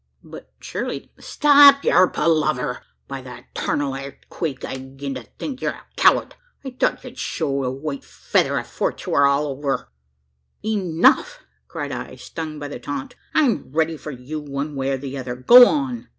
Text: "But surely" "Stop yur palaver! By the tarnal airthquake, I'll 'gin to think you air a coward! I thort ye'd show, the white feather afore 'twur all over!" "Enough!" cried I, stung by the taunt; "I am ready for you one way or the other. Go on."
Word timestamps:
"But 0.23 0.51
surely" 0.59 1.11
"Stop 1.33 1.83
yur 1.85 2.07
palaver! 2.07 2.81
By 3.07 3.21
the 3.21 3.43
tarnal 3.53 3.93
airthquake, 3.93 4.65
I'll 4.65 4.95
'gin 4.95 5.13
to 5.13 5.21
think 5.37 5.61
you 5.61 5.67
air 5.67 5.73
a 5.87 5.95
coward! 5.95 6.33
I 6.65 6.71
thort 6.71 7.03
ye'd 7.03 7.19
show, 7.19 7.61
the 7.61 7.69
white 7.69 8.03
feather 8.03 8.57
afore 8.57 8.93
'twur 8.93 9.27
all 9.27 9.45
over!" 9.45 9.89
"Enough!" 10.65 11.41
cried 11.67 11.91
I, 11.91 12.15
stung 12.15 12.57
by 12.57 12.67
the 12.67 12.79
taunt; 12.79 13.15
"I 13.35 13.43
am 13.43 13.71
ready 13.71 13.95
for 13.95 14.09
you 14.09 14.39
one 14.39 14.75
way 14.75 14.89
or 14.89 14.97
the 14.97 15.19
other. 15.19 15.35
Go 15.35 15.67
on." 15.67 16.07